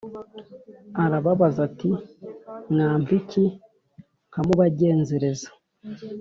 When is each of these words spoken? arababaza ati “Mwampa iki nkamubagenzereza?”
arababaza 1.03 1.59
ati 1.69 1.89
“Mwampa 2.71 3.11
iki 3.19 3.43
nkamubagenzereza?” 4.29 5.47